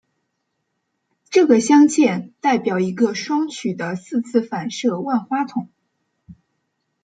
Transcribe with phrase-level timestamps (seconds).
[1.29, 5.69] 这个镶嵌代表一个双曲的四次反射万花筒。